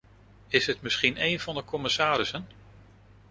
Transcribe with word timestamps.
Is 0.47 0.65
het 0.65 0.81
misschien 0.81 1.23
een 1.23 1.39
van 1.39 1.55
de 1.55 1.63
commissarissen? 1.65 2.47